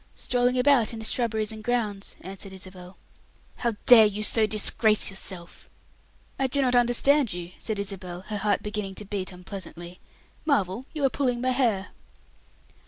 [0.15, 2.97] "Strolling about in the shrubberies and grounds," answered Isabel.
[3.57, 5.69] "How dare you so disgrace yourself!"
[6.39, 9.99] "I do not understand you," said Isabel, her heart beginning to beat unpleasantly.
[10.43, 11.89] "Marvel, you are pulling my hair."